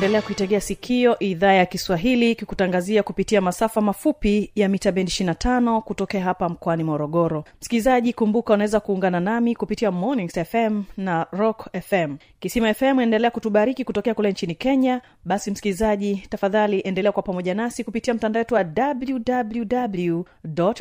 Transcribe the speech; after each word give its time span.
unaendelea 0.00 0.22
kuitegea 0.22 0.60
sikio 0.60 1.18
idhaa 1.18 1.52
ya 1.52 1.66
kiswahili 1.66 2.34
kikutangazia 2.34 3.02
kupitia 3.02 3.40
masafa 3.40 3.80
mafupi 3.80 4.50
ya 4.54 4.68
mita 4.68 4.92
bendi 4.92 5.12
25 5.12 5.80
kutokea 5.80 6.20
hapa 6.24 6.48
mkoani 6.48 6.84
morogoro. 6.84 7.44
Msikilizaji 7.60 8.12
kumbuka 8.12 8.54
unaweza 8.54 8.80
kuungana 8.80 9.20
nami 9.20 9.54
kupitia 9.54 9.90
mornings 9.90 10.38
fm 10.38 10.82
na 10.96 11.26
rock 11.32 11.68
fm 11.82 12.16
kisima 12.40 12.74
fm 12.74 13.00
endelea 13.00 13.30
kutubariki 13.30 13.84
kutokea 13.84 14.14
kule 14.14 14.30
nchini 14.30 14.54
kenya. 14.54 15.00
Basi 15.24 15.50
msikilizaji 15.50 16.22
tafadhali 16.28 16.80
endelea 16.80 17.12
kwa 17.12 17.22
pamoja 17.22 17.54
nasi 17.54 17.84
kupitia 17.84 18.14
mtandao 18.14 18.40
wetu 18.40 18.54
wa 18.54 18.64
www 18.76 20.22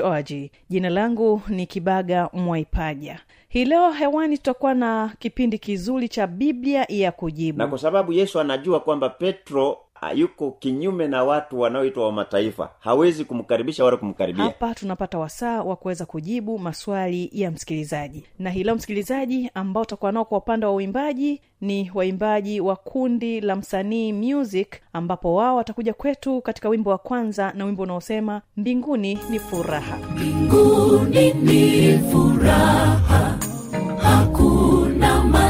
org. 0.04 0.32
Jina 0.70 0.90
langu 0.90 1.42
ni 1.48 1.66
kibaga 1.66 2.30
mwaipaja 2.34 3.20
hii 3.52 3.66
leo 3.66 3.92
hewani 3.92 4.38
tutakuwa 4.38 4.74
na 4.74 5.12
kipindi 5.20 5.58
kizuri 5.60 6.10
cha 6.10 6.28
biblia 6.28 6.86
ya 6.90 7.12
kujibu. 7.12 7.58
Na 7.58 7.68
kwa 7.68 7.78
sababu 7.80 8.14
yesu 8.14 8.40
anajua 8.40 8.80
kwamba 8.80 9.10
petro 9.10 9.78
ah, 10.02 10.14
yuko 10.14 10.52
kinyume 10.52 11.08
na 11.08 11.24
watu 11.24 11.60
wanaoitwa 11.60 12.06
wa 12.06 12.12
mataifa 12.12 12.70
hawezi 12.80 13.26
kumkaribisha 13.26 13.86
wala 13.86 13.98
kumkaribia. 13.98 14.44
Hapa 14.44 14.76
tunapata 14.76 15.18
wasaa 15.20 15.62
wa 15.64 15.76
kuweza 15.76 16.06
kujibu 16.06 16.60
maswali 16.60 17.30
ya 17.34 17.52
msikilizaji. 17.52 18.24
Na 18.40 18.50
hii 18.50 18.64
leo 18.64 18.76
msikilizaji 18.76 19.52
ambao 19.54 19.84
utakuwa 19.84 20.12
nao 20.12 20.26
kwa 20.26 20.38
upande 20.38 20.66
wa 20.66 20.74
uimbaji 20.74 21.42
ni 21.62 21.92
waimbaji 21.94 22.62
wa 22.62 22.76
kundi 22.76 23.42
la 23.42 23.56
msanii 23.56 24.14
music 24.14 24.76
ambapo 24.94 25.36
wao 25.36 25.56
watakuja 25.56 25.94
kwetu 25.94 26.42
katika 26.42 26.70
wimbo 26.70 26.90
wa 26.90 26.98
kwanza 26.98 27.54
na 27.56 27.66
wimbo 27.66 27.84
unaosema 27.84 28.42
mbinguni 28.58 29.20
ni 29.30 29.40
furaha. 29.40 29.98
Mbinguni 29.98 31.34
ni 31.34 31.98
furaha 32.12 33.29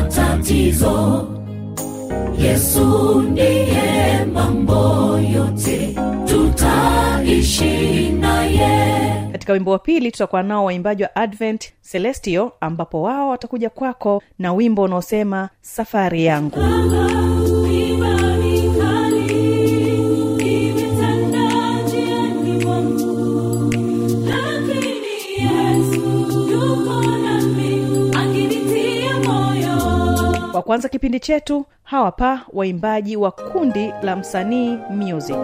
matatizo. 0.09 1.27
Yesu 2.37 3.21
ndiye 3.21 4.25
mambo 4.33 5.17
yote 5.33 5.95
tutaishi 6.25 8.09
naye. 8.09 9.29
Katika 9.31 9.53
wimbo 9.53 9.71
wa 9.71 9.79
pili 9.79 10.11
tutakuwa 10.11 10.43
nao 10.43 10.65
waimbaji 10.65 11.03
wa 11.03 11.15
advent 11.15 11.73
celestio 11.91 12.51
ambapo 12.61 13.01
wao 13.01 13.29
watakuja 13.29 13.69
kwako 13.69 14.23
na 14.39 14.53
wimbo 14.53 14.81
unaosema 14.81 15.49
safari 15.61 16.25
yangu 16.25 16.59
wa 30.59 30.63
kwanza 30.63 30.89
kipindi 30.89 31.19
chetu 31.19 31.65
hawapa 31.83 32.41
waimbaji 32.53 33.17
wa 33.17 33.31
kundi 33.31 33.93
la 34.03 34.15
msanii 34.15 34.77
music. 34.89 35.37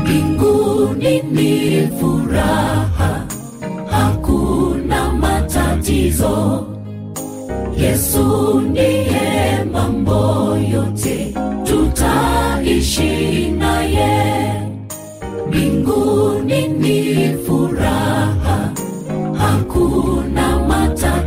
Mbinguni 0.00 1.22
ni 1.22 1.88
furaha 2.00 3.26
hakuna 3.90 5.12
matatizo. 5.12 6.66
Yesu 7.76 8.60
ndiye 8.60 9.64
mambo 9.72 10.56
yote 10.72 11.33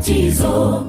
matatizo 0.08 0.86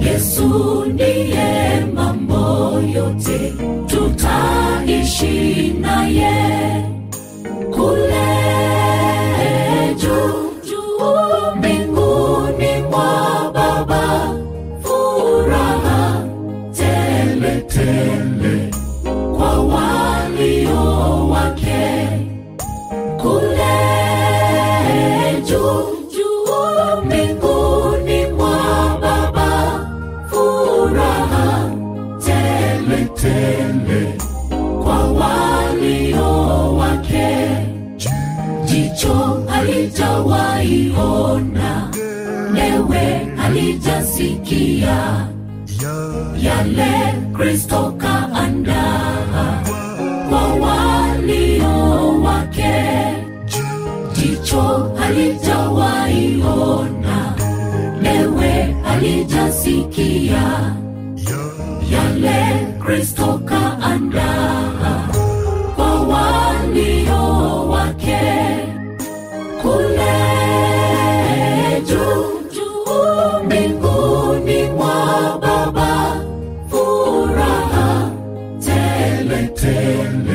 yesu 0.00 0.84
ndiye 0.86 1.84
mambo 1.94 2.80
yote 2.94 3.52
tutaishi 3.86 5.74
naye. 5.80 6.84
Kule 7.70 8.26
juu 9.96 11.54
mbinguni 11.56 12.82
mwa 12.90 13.50
baba 13.54 14.34
furaha 14.82 16.24
tele 16.72 18.70
kwa 19.36 19.60
walio 19.60 21.28
wake. 21.28 22.08
Kule 23.22 23.70
halijasikia 43.90 45.26
yale 46.42 47.14
kristo 47.32 47.94
kaandaa 47.98 49.62
kwa 50.28 50.54
walio 50.54 52.22
wake. 52.22 52.74
Jicho 54.12 54.92
halijawaiona 54.98 57.34
newe 58.02 58.76
halijasikia 58.84 60.69
tele 79.54 80.29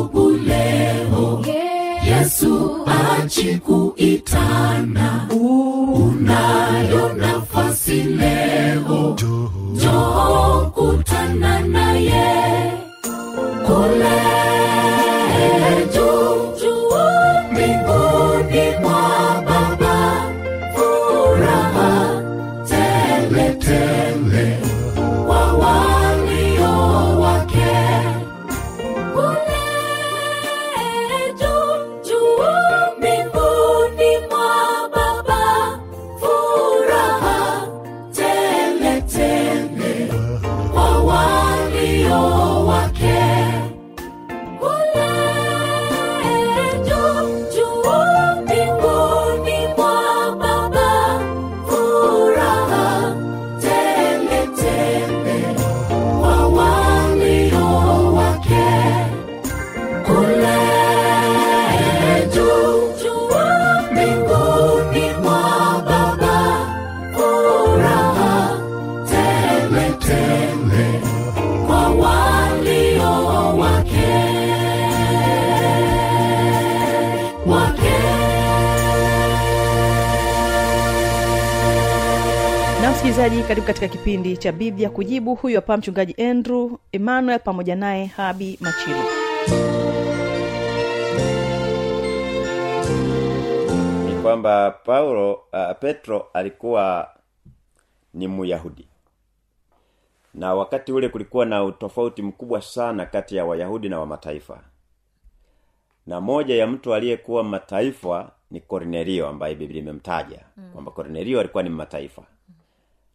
tubu 0.00 0.30
leo. 0.30 1.44
Yesu 2.10 2.76
achikuitana 2.86 5.28
unayo 5.30 7.12
nafasi 7.16 8.02
leo. 8.02 9.16
Joo 9.82 10.72
kutana 10.74 11.60
naye. 11.60 12.72
Kule 13.66 14.29
karibu 83.50 83.66
katika 83.66 83.88
kipindi 83.88 84.36
cha 84.36 84.52
biblia 84.52 84.90
kujibu. 84.90 85.34
Huyu 85.34 85.56
hapa 85.56 85.76
mchungaji 85.76 86.22
andrew 86.24 86.70
emmanuel 86.92 87.40
pamoja 87.40 87.76
naye 87.76 88.04
habi 88.06 88.58
machilu 88.60 88.98
ni 94.06 94.22
kwamba 94.22 94.70
paulo 94.70 95.32
uh, 95.32 95.76
petro 95.80 96.26
alikuwa 96.32 97.10
ni 98.14 98.28
myahudi. 98.28 98.88
Na 100.34 100.54
wakati 100.54 100.92
ule 100.92 101.08
kulikuwa 101.08 101.46
na 101.46 101.64
utofauti 101.64 102.22
mkubwa 102.22 102.62
sana 102.62 103.06
kati 103.06 103.36
ya 103.36 103.44
wayahudi 103.44 103.88
na 103.88 104.00
wamataifa. 104.00 104.60
Na 106.06 106.20
moja 106.20 106.54
ya 106.54 106.66
mtu 106.66 106.94
aliyekuwa 106.94 107.44
mataifa 107.44 108.30
ni 108.50 108.60
kornelio 108.60 109.28
ambaye 109.28 109.54
biblia 109.54 109.82
imemtaja. 109.82 110.44
Mm. 110.56 110.70
kwamba 110.72 110.90
kornelio 110.90 111.40
alikuwa 111.40 111.62
ni 111.62 111.70
mataifa 111.70 112.22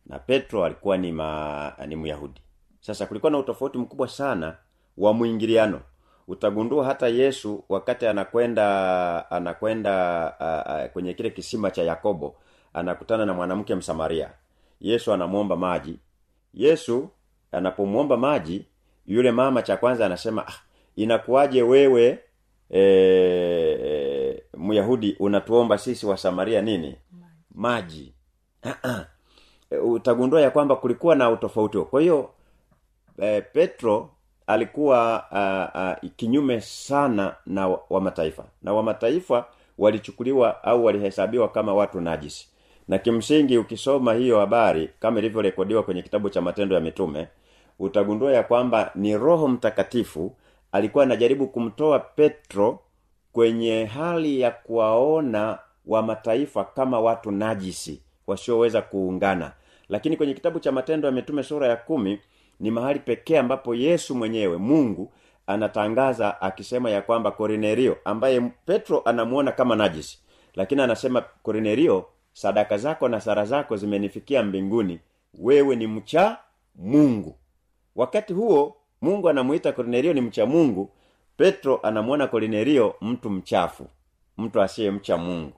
na 0.05 0.19
petro 0.19 0.65
alikuwa 0.65 0.97
ni 0.97 1.11
ma, 1.11 1.73
ni 1.87 1.95
myahudi. 1.95 2.41
Sasa 2.79 3.05
kulikuwa 3.05 3.31
na 3.31 3.37
utofauti 3.37 3.77
mkubwa 3.77 4.07
sana 4.07 4.57
wa 4.97 5.13
mwingiliano. 5.13 5.81
Utagundua 6.27 6.85
hata 6.85 7.07
yesu 7.07 7.63
wakati 7.69 8.07
anakwenda 8.07 9.31
anakwenda 9.31 9.93
uh, 10.39 10.73
uh, 10.85 10.91
kwenye 10.91 11.13
kile 11.13 11.29
kisima 11.29 11.71
cha 11.71 11.83
yakobo 11.83 12.35
anakutana 12.73 13.25
na 13.25 13.33
mwanamke 13.33 13.75
msamaria. 13.75 14.29
Yesu 14.81 15.13
anamwomba 15.13 15.55
maji. 15.55 15.99
Yesu 16.53 17.09
anapomwomba 17.51 18.17
maji 18.17 18.65
yule 19.05 19.31
mama 19.31 19.61
cha 19.61 19.77
kwanza 19.77 20.05
anasema 20.05 20.47
ah, 20.47 20.53
inakuwaje 20.95 21.61
wewe 21.63 22.19
e, 22.69 22.79
e, 22.79 24.43
myahudi 24.57 25.15
unatuomba 25.19 25.77
sisi 25.77 26.05
wa 26.05 26.17
samaria 26.17 26.61
nini? 26.61 26.95
Maji. 27.51 28.13
Ah-ah. 28.63 29.05
E, 29.71 29.77
utagundua 29.77 30.41
ya 30.41 30.51
kwamba 30.51 30.75
kulikuwa 30.75 31.15
na 31.15 31.29
utofauti 31.29 31.77
kwa 31.77 32.01
hiyo 32.01 32.29
e, 33.21 33.41
petro 33.41 34.09
alikuwa 34.47 35.25
uh, 35.31 36.03
uh, 36.05 36.11
kinyume 36.15 36.61
sana 36.61 37.35
na 37.45 37.67
wa 37.67 37.81
wa 37.89 38.13
na 38.61 38.73
wa 38.73 38.83
mataifa 38.83 39.45
walichukuliwa 39.77 40.63
au 40.63 40.85
walihesabiwa 40.85 41.47
kama 41.49 41.73
watu 41.73 42.01
najisi. 42.01 42.47
Na 42.87 42.97
kimsingi 42.97 43.57
ukisoma 43.57 44.13
hiyo 44.13 44.39
habari 44.39 44.89
kama 44.99 45.19
ilivyorekodiwa 45.19 45.83
kwenye 45.83 46.01
kitabu 46.01 46.29
cha 46.29 46.41
matendo 46.41 46.75
ya 46.75 46.81
mitume 46.81 47.27
utagundua 47.79 48.33
ya 48.33 48.43
kwamba 48.43 48.91
ni 48.95 49.17
roho 49.17 49.47
mtakatifu 49.47 50.35
alikuwa 50.71 51.03
anajaribu 51.03 51.47
kumtoa 51.47 51.99
petro 51.99 52.79
kwenye 53.31 53.85
hali 53.85 54.39
ya 54.39 54.51
kuwaona 54.51 55.59
wa 55.85 56.01
mataifa 56.01 56.63
kama 56.63 56.99
watu 56.99 57.31
najisi 57.31 58.01
wasioweza 58.27 58.81
kuungana. 58.81 59.51
Lakini 59.89 60.17
kwenye 60.17 60.33
kitabu 60.33 60.59
cha 60.59 60.71
matendo 60.71 61.07
ya 61.07 61.11
mitume 61.11 61.43
sura 61.43 61.67
ya 61.67 61.75
kumi 61.75 62.19
ni 62.59 62.71
mahali 62.71 62.99
pekee 62.99 63.37
ambapo 63.37 63.75
yesu 63.75 64.15
mwenyewe 64.15 64.57
mungu 64.57 65.11
anatangaza 65.47 66.41
akisema 66.41 66.89
ya 66.89 67.01
kwamba 67.01 67.31
kornelio 67.31 67.97
ambaye 68.05 68.41
petro 68.65 69.01
anamuona 69.05 69.51
kama 69.51 69.75
najisi 69.75 70.19
lakini 70.55 70.81
anasema 70.81 71.21
kornelio 71.43 72.05
sadaka 72.33 72.77
zako 72.77 73.07
na 73.09 73.21
sara 73.21 73.45
zako 73.45 73.77
zimenifikia 73.77 74.43
mbinguni. 74.43 74.99
Wewe 75.33 75.75
ni 75.75 75.87
mcha 75.87 76.37
mungu. 76.75 77.35
Wakati 77.95 78.33
huo 78.33 78.75
mungu 79.01 79.29
anamuita 79.29 79.71
kornelio 79.71 80.13
ni 80.13 80.21
mcha 80.21 80.45
mungu. 80.45 80.89
Petro 81.37 81.79
anamwona 81.83 82.27
kornelio 82.27 82.95
mtu 83.01 83.29
mchafu 83.29 83.87
mtu 84.37 84.61
asiyemcha 84.61 85.17
mungu. 85.17 85.53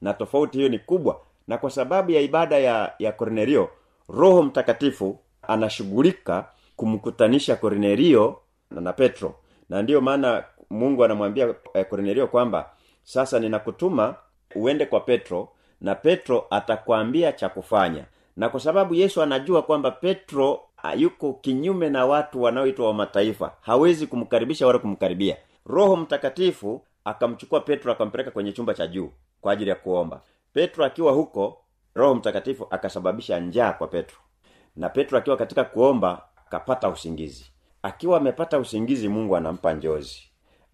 Na 0.00 0.14
tofauti 0.14 0.58
hiyo 0.58 0.68
ni 0.70 0.78
kubwa 0.78 1.20
na 1.48 1.58
kwa 1.58 1.70
sababu 1.70 2.10
ya 2.10 2.20
ibada 2.20 2.58
ya 2.58 2.92
ya 2.98 3.12
kornelio 3.12 3.68
roho 4.08 4.42
mtakatifu 4.42 5.18
anashughulika 5.42 6.46
kumkutanisha 6.76 7.56
kornelio 7.56 8.38
na, 8.70 8.80
na 8.80 8.92
petro. 8.92 9.34
Na 9.68 9.82
ndiyo 9.82 10.00
maana 10.00 10.44
mungu 10.70 11.04
anamwambia 11.04 11.54
eh, 11.74 11.86
kornelio 11.90 12.26
kwamba 12.26 12.70
sasa 13.04 13.38
ninakutuma 13.38 14.14
uende 14.54 14.86
kwa 14.86 15.00
petro 15.00 15.48
na 15.80 15.94
petro 15.94 16.46
atakwambia 16.50 17.32
cha 17.32 17.48
kufanya. 17.48 18.04
Na 18.36 18.48
kwa 18.48 18.60
sababu 18.60 18.94
yesu 18.94 19.22
anajua 19.22 19.62
kwamba 19.62 19.90
petro 19.90 20.60
ah, 20.82 20.94
yuko 20.94 21.32
kinyume 21.32 21.90
na 21.90 22.06
watu 22.06 22.42
wanaoitwa 22.42 22.86
wa 22.86 22.94
mataifa 22.94 23.52
hawezi 23.60 24.06
kumkaribisha 24.06 24.66
wala 24.66 24.78
kumkaribia. 24.78 25.36
Roho 25.66 25.96
mtakatifu 25.96 26.82
akamchukua 27.04 27.60
petro 27.60 27.92
akampeleka 27.92 28.30
kwenye 28.30 28.52
chumba 28.52 28.74
cha 28.74 28.86
juu 28.86 29.10
kwa 29.40 29.52
ajili 29.52 29.70
ya 29.70 29.76
kuomba 29.76 30.20
petro 30.52 30.84
akiwa 30.84 31.12
huko 31.12 31.58
roho 31.94 32.14
mtakatifu 32.14 32.66
akasababisha 32.70 33.40
njaa 33.40 33.72
kwa 33.72 33.88
petro. 33.88 34.18
Na 34.76 34.88
petro 34.88 35.18
akiwa 35.18 35.36
katika 35.36 35.64
kuomba 35.64 36.22
akapata 36.46 36.88
usingizi. 36.88 37.50
Akiwa 37.82 38.16
amepata 38.18 38.58
usingizi 38.58 39.08
mungu 39.08 39.36
anampa 39.36 39.72
njozi. 39.72 40.22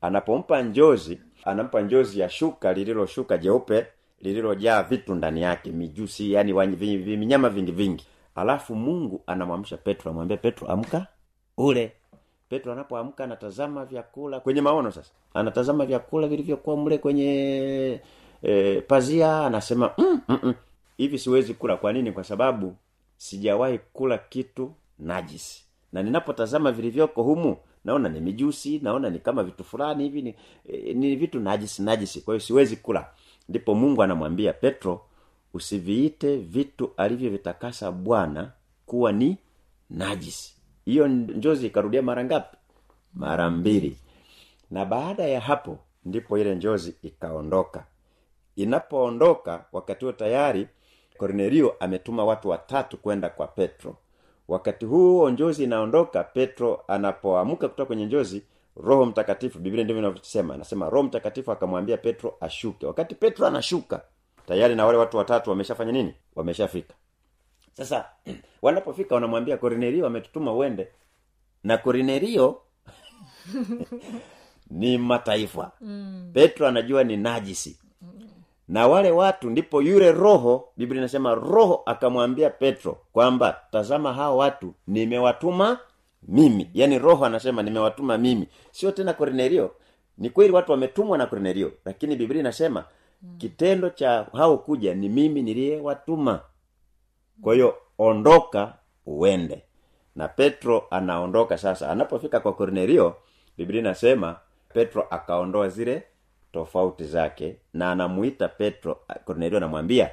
Anapompa 0.00 0.62
njozi 0.62 1.20
anampa 1.44 1.80
njozi 1.80 2.20
ya 2.20 2.28
shuka 2.28 2.72
lililoshuka 2.72 3.38
jeupe 3.38 3.86
lililojaa 4.20 4.82
vitu 4.82 5.14
ndani 5.14 5.42
yake 5.42 5.72
mijusi 5.72 6.32
yani 6.32 6.52
vinyama 6.96 7.48
vingi 7.48 7.72
vingi. 7.72 8.06
Alafu 8.34 8.74
mungu 8.74 9.22
anamwamsha 9.26 9.76
petro 9.76 10.10
amwambia 10.10 10.36
petro 10.36 10.68
amka 10.68 11.06
ule. 11.56 11.92
Petro 12.48 12.72
anapoamka 12.72 13.24
anatazama 13.24 13.84
vyakula 13.84 14.40
kwenye 14.40 14.60
maono 14.60 14.90
sasa 14.90 15.10
anatazama 15.34 15.86
vyakula 15.86 16.28
vilivyokuwa 16.28 16.76
mle 16.76 16.98
kwenye 16.98 18.00
e, 18.44 18.80
pazia 18.80 19.40
anasema 19.46 19.90
mm, 19.98 20.20
mm, 20.28 20.38
mm. 20.42 20.54
hivi 20.96 21.18
siwezi 21.18 21.54
kula. 21.54 21.76
Kwa 21.76 21.92
nini? 21.92 22.12
Kwa 22.12 22.24
sababu 22.24 22.76
sijawahi 23.16 23.78
kula 23.92 24.18
kitu 24.18 24.72
najisi 24.98 25.64
na 25.92 26.02
ninapotazama 26.02 26.72
vilivyoko 26.72 27.22
humu 27.22 27.56
naona 27.84 28.08
ni 28.08 28.20
mijusi 28.20 28.78
naona 28.82 29.10
ni 29.10 29.18
kama 29.18 29.42
vitu 29.44 29.64
fulani 29.64 30.04
hivi 30.04 30.22
ni, 30.22 30.34
e, 30.68 30.94
ni 30.94 31.16
vitu 31.16 31.40
najisi 31.40 31.82
najisi 31.82 32.20
kwa 32.20 32.34
hiyo 32.34 32.40
siwezi 32.46 32.76
kula. 32.76 33.06
Ndipo 33.48 33.74
mungu 33.74 34.02
anamwambia 34.02 34.52
petro 34.52 35.00
usiviite 35.54 36.36
vitu 36.36 36.90
alivyovitakasa 36.96 37.92
bwana 37.92 38.52
kuwa 38.86 39.12
ni 39.12 39.36
najisi 39.90 40.54
hiyo 40.84 41.08
njozi 41.08 41.66
ikarudia 41.66 42.02
mara 42.02 42.24
ngapi? 42.24 42.56
Mara 43.14 43.50
mbili. 43.50 43.96
Na 44.70 44.84
baada 44.84 45.22
ya 45.24 45.40
hapo 45.40 45.78
ndipo 46.04 46.38
ile 46.38 46.54
njozi 46.54 46.94
ikaondoka 47.02 47.84
inapoondoka 48.56 49.64
wakati 49.72 50.04
huo 50.04 50.12
tayari 50.12 50.68
kornelio 51.18 51.74
ametuma 51.80 52.24
watu 52.24 52.48
watatu 52.48 52.96
kwenda 52.96 53.28
kwa 53.28 53.46
petro. 53.46 53.96
Wakati 54.48 54.86
huo 54.86 55.30
njozi 55.30 55.64
inaondoka 55.64 56.24
petro 56.24 56.84
anapoamka 56.88 57.68
kutoka 57.68 57.86
kwenye 57.86 58.06
njozi 58.06 58.42
roho 58.76 59.06
mtakatifu 59.06 59.58
biblia 59.58 59.84
ndivyo 59.84 60.02
inavyosema 60.02 60.54
anasema 60.54 60.90
roho 60.90 61.02
mtakatifu 61.02 61.52
akamwambia 61.52 61.96
petro 61.96 62.36
ashuke. 62.40 62.86
Wakati 62.86 63.14
petro 63.14 63.46
anashuka 63.46 64.00
tayari 64.46 64.74
na 64.74 64.86
wale 64.86 64.98
watu 64.98 65.16
watatu 65.16 65.50
wameshafanya 65.50 65.92
nini? 65.92 66.14
Wameshafika. 66.36 66.94
Sasa 67.72 68.04
wanapofika 68.62 69.14
wanamwambia 69.14 69.56
kornelio 69.56 70.06
ametutuma 70.06 70.52
uende. 70.54 70.88
Na 71.64 71.78
kornelio 71.78 72.60
ni 74.70 74.98
mataifa. 74.98 75.72
Mm. 75.80 76.30
petro 76.34 76.66
anajua 76.66 77.04
ni 77.04 77.16
najisi 77.16 77.78
na 78.68 78.86
wale 78.88 79.10
watu 79.10 79.50
ndipo 79.50 79.82
yule 79.82 80.12
roho 80.12 80.68
biblia 80.76 81.00
inasema 81.00 81.34
roho 81.34 81.82
akamwambia 81.86 82.50
petro 82.50 82.98
kwamba 83.12 83.60
tazama 83.70 84.12
hao 84.12 84.36
watu 84.36 84.74
nimewatuma 84.86 85.78
mimi. 86.28 86.70
Yaani 86.74 86.98
roho 86.98 87.24
anasema 87.24 87.62
nimewatuma 87.62 88.18
mimi. 88.18 88.48
Sio 88.70 88.90
tena 88.92 89.12
kornelio. 89.12 89.70
Ni 90.18 90.30
kweli 90.30 90.52
watu 90.52 90.72
wametumwa 90.72 91.18
na 91.18 91.26
kornelio 91.26 91.72
lakini 91.84 92.16
biblia 92.16 92.40
inasema 92.40 92.84
kitendo 93.38 93.90
cha 93.90 94.26
hao 94.32 94.58
kuja 94.58 94.94
ni 94.94 95.08
mimi 95.08 95.42
niliyewatuma. 95.42 96.40
Kwa 97.42 97.54
hiyo 97.54 97.74
ondoka 97.98 98.74
uende. 99.06 99.62
Na 100.16 100.28
petro 100.28 100.84
anaondoka 100.90 101.58
sasa. 101.58 101.90
Anapofika 101.90 102.40
kwa 102.40 102.52
kornelio 102.52 103.14
biblia 103.56 103.80
inasema 103.80 104.36
petro 104.74 105.06
akaondoa 105.10 105.68
zile 105.68 106.02
tofauti 106.58 107.04
zake 107.04 107.56
na 107.72 107.92
anamuita 107.92 108.48
petro 108.48 108.96
kornelio 109.24 109.56
anamwambia 109.58 110.10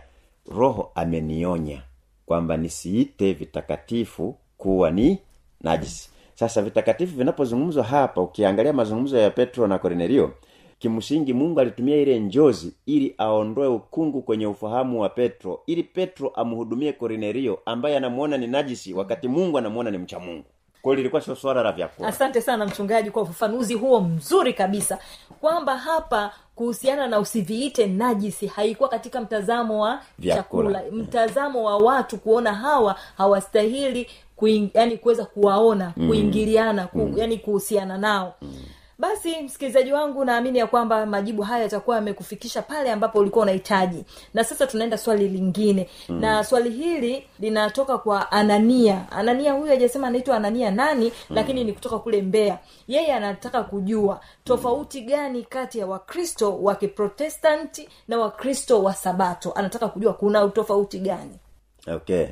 roho 0.55 0.91
amenionya 0.95 1.81
kwamba 2.25 2.57
nisiite 2.57 3.33
vitakatifu 3.33 4.35
kuwa 4.57 4.91
ni 4.91 5.19
najisi. 5.61 6.09
Sasa 6.35 6.61
vitakatifu 6.61 7.17
vinapozungumzwa 7.17 7.83
hapa 7.83 8.21
ukiangalia 8.21 8.73
mazungumzo 8.73 9.17
ya 9.17 9.29
petro 9.31 9.67
na 9.67 9.77
kornelio 9.79 10.31
kimsingi 10.79 11.33
mungu 11.33 11.59
alitumia 11.59 11.97
ile 11.97 12.19
njozi 12.19 12.73
ili 12.85 13.15
aondoe 13.17 13.67
ukungu 13.67 14.21
kwenye 14.21 14.47
ufahamu 14.47 15.01
wa 15.01 15.09
petro 15.09 15.61
ili 15.67 15.83
petro 15.83 16.29
amhudumie 16.29 16.93
kornelio 16.93 17.59
ambaye 17.65 17.97
anamuona 17.97 18.37
ni 18.37 18.47
najisi 18.47 18.93
wakati 18.93 19.27
mungu 19.27 19.57
anamuona 19.57 19.91
ni 19.91 19.97
mcha 19.97 20.19
mungu 20.19 20.45
kwao 20.81 20.95
lilikuwa 20.95 21.21
sio 21.21 21.35
swala 21.35 21.63
la 21.63 21.71
vyakula 21.71 22.07
asante 22.07 22.41
sana 22.41 22.65
mchungaji 22.65 23.11
kwa 23.11 23.21
ufafanuzi 23.21 23.73
huo 23.73 24.01
mzuri 24.01 24.53
kabisa 24.53 24.97
kwamba 25.41 25.77
hapa 25.77 26.31
kuhusiana 26.55 27.07
na 27.07 27.19
usiviite 27.19 27.87
najisi 27.87 28.47
haikuwa 28.47 28.89
katika 28.89 29.21
mtazamo 29.21 29.81
wa 29.83 29.99
Vyakula. 30.19 30.35
chakula 30.73 30.83
mtazamo 31.03 31.63
wa 31.63 31.77
watu 31.77 32.17
kuona 32.17 32.53
hawa 32.53 32.95
hawastahili 33.17 34.09
kuing, 34.35 34.69
yani 34.73 34.97
kuweza 34.97 35.25
kuwaona 35.25 35.93
mm. 35.97 36.07
kuingiliana 36.07 36.87
ku, 36.87 36.97
mm. 36.97 37.13
yani 37.17 37.37
kuhusiana 37.37 37.97
nao 37.97 38.35
mm 38.41 38.53
basi 39.01 39.41
msikilizaji 39.41 39.93
wangu 39.93 40.25
naamini 40.25 40.57
ya 40.59 40.67
kwamba 40.67 41.05
majibu 41.05 41.41
haya 41.41 41.63
yatakuwa 41.63 41.95
yamekufikisha 41.95 42.61
pale 42.61 42.91
ambapo 42.91 43.19
ulikuwa 43.19 43.43
unahitaji. 43.43 44.03
Na 44.33 44.43
sasa 44.43 44.67
tunaenda 44.67 44.97
swali 44.97 45.27
lingine. 45.27 45.89
Mm. 46.09 46.19
na 46.19 46.43
swali 46.43 46.69
hili 46.69 47.27
linatoka 47.39 47.97
kwa 47.97 48.31
anania. 48.31 49.11
Anania 49.11 49.53
huyu 49.53 49.67
hajasema 49.67 50.07
anaitwa 50.07 50.35
anania 50.37 50.71
nani 50.71 51.05
mm. 51.05 51.35
lakini 51.35 51.63
ni 51.63 51.73
kutoka 51.73 51.99
kule 51.99 52.21
mbea 52.21 52.59
yeye 52.87 53.13
anataka 53.13 53.63
kujua 53.63 54.21
tofauti 54.43 55.01
gani 55.01 55.43
kati 55.43 55.79
ya 55.79 55.87
wakristo 55.87 56.57
wa 56.63 56.75
kiprotestanti 56.75 57.89
na 58.07 58.17
wakristo 58.19 58.83
wa 58.83 58.93
sabato. 58.93 59.51
Anataka 59.55 59.87
kujua 59.87 60.13
kuna 60.13 60.43
utofauti 60.45 60.99
gani. 60.99 61.39
Okay 61.87 62.27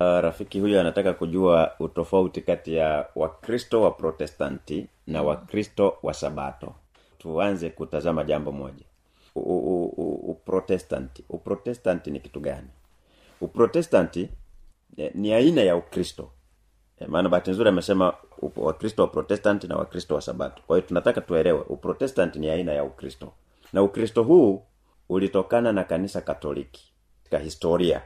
uh, 0.00 0.06
rafiki 0.20 0.60
huyu 0.60 0.80
anataka 0.80 1.12
kujua 1.14 1.72
utofauti 1.78 2.40
kati 2.40 2.74
ya 2.74 3.06
wakristo 3.14 3.82
wa 3.82 3.90
protestanti 3.90 4.86
na 5.06 5.22
wakristo 5.22 5.96
wa 6.02 6.14
sabato. 6.14 6.74
Tuanze 7.18 7.70
kutazama 7.70 8.24
jambo 8.24 8.52
moja. 8.52 8.84
U- 9.34 9.40
u- 9.40 9.84
u- 9.96 10.30
uprotestanti 10.30 11.24
uprotestanti 11.28 12.10
ni 12.10 12.20
kitu 12.20 12.40
gani? 12.40 12.68
Uprotestanti 13.40 14.28
eh, 14.96 15.10
ni 15.14 15.32
aina 15.32 15.60
ya 15.62 15.76
ukristo. 15.76 16.30
Eh, 17.00 17.08
maana 17.08 17.28
bahati 17.28 17.50
nzuri 17.50 17.68
amesema 17.68 18.14
wakristo 18.56 19.02
wa 19.02 19.08
protestanti 19.08 19.68
na 19.68 19.76
wakristo 19.76 20.14
wa 20.14 20.20
sabato. 20.20 20.62
Kwa 20.66 20.76
hiyo 20.76 20.88
tunataka 20.88 21.20
tuelewe 21.20 21.60
uprotestanti 21.60 22.38
ni 22.38 22.50
aina 22.50 22.72
ya 22.72 22.84
ukristo. 22.84 23.32
Na 23.72 23.82
ukristo 23.82 24.22
huu 24.22 24.62
ulitokana 25.08 25.72
na 25.72 25.84
kanisa 25.84 26.20
katoliki 26.20 26.92
katika 27.22 27.38
historia. 27.38 28.02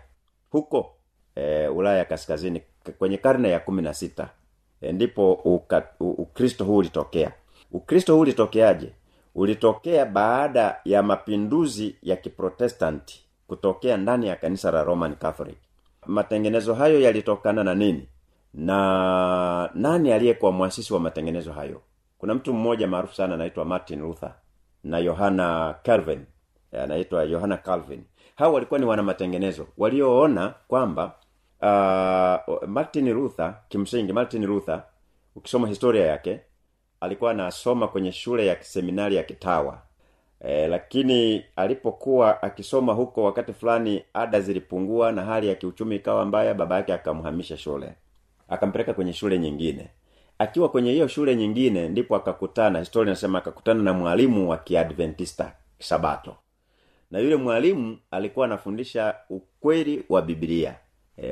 Huko 0.51 0.94
e, 1.37 1.69
ulaya 1.69 2.05
kaskazini 2.05 2.63
kwenye 2.99 3.17
karne 3.19 3.51
ya 3.51 3.61
kumi 3.61 3.83
na 3.83 3.95
sita 3.95 4.29
e, 4.81 4.93
ndipo 4.93 5.33
ukristo 6.01 6.65
huu 6.65 6.77
ulitokea. 6.77 7.33
Ukristo 7.73 8.15
huu 8.15 8.21
ulitokeaje? 8.21 8.93
Ulitokea 9.35 10.07
baada 10.07 10.81
ya 10.85 11.03
mapinduzi 11.03 11.97
ya 12.03 12.17
kiprotestanti 12.17 13.25
kutokea 13.47 13.97
ndani 13.97 14.27
ya 14.29 14.37
kanisa 14.37 14.71
la 14.71 14.85
roman 14.85 15.15
catholic. 15.17 15.57
Matengenezo 16.07 16.75
hayo 16.75 17.01
yalitokana 17.01 17.65
na 17.65 17.75
nini? 17.75 18.09
Na 18.55 19.71
nani 19.75 20.13
aliyekuwa 20.13 20.53
mwasisi 20.53 20.95
wa 20.95 21.01
matengenezo 21.01 21.53
hayo? 21.53 21.81
Kuna 22.19 22.35
mtu 22.35 22.53
mmoja 22.55 22.87
maarufu 22.87 23.15
sana 23.15 23.35
anaitwa 23.35 23.65
martin 23.65 24.01
luther 24.01 24.35
na 24.85 24.99
yohana 24.99 25.75
calvin 25.83 26.25
anaitwa 26.83 27.23
yohana 27.25 27.57
calvin. 27.57 28.05
Hao 28.37 28.53
walikuwa 28.53 28.81
ni 28.81 28.87
wana 28.87 29.03
matengenezo 29.03 29.67
walioona 29.79 30.55
kwamba 30.69 31.13
uh, 31.65 32.69
martin 32.69 33.13
luther 33.13 33.55
kimsingi 33.69 34.13
martin 34.13 34.47
luther 34.47 34.83
ukisoma 35.37 35.69
historia 35.69 36.07
yake 36.07 36.41
alikuwa 37.01 37.31
anasoma 37.31 37.89
kwenye 37.89 38.13
shule 38.13 38.47
ya 38.47 38.63
seminari 38.63 39.17
ya 39.17 39.23
kitawa. 39.23 39.83
E, 40.41 40.69
lakini 40.69 41.45
alipokuwa 41.57 42.43
akisoma 42.43 42.93
huko 42.93 43.25
wakati 43.25 43.53
fulani 43.53 44.05
ada 44.15 44.41
zilipungua 44.41 45.13
na 45.13 45.25
hali 45.25 45.49
ya 45.49 45.55
kiuchumi 45.55 45.97
ikawa 45.97 46.25
mbaya 46.25 46.55
baba 46.55 46.77
yake 46.77 46.93
akamhamisha 46.93 47.57
shule 47.57 47.93
akampeleka 48.49 48.95
kwenye 48.95 49.13
shule 49.13 49.39
nyingine. 49.39 49.89
Akiwa 50.39 50.69
kwenye 50.69 50.93
hiyo 50.93 51.09
shule 51.09 51.37
nyingine 51.37 51.89
ndipo 51.89 52.17
akakutana 52.17 52.79
historia 52.79 53.11
inasema 53.13 53.39
akakutana 53.39 53.83
na 53.83 53.93
mwalimu 53.93 54.51
wa 54.51 54.57
kiadventista 54.59 55.53
sabato 55.79 56.37
na 57.11 57.19
yule 57.19 57.37
mwalimu 57.37 57.99
alikuwa 58.11 58.47
anafundisha 58.47 59.15
ukweli 59.31 60.05
wa 60.09 60.23
biblia. 60.23 60.71
Eh, 60.71 60.77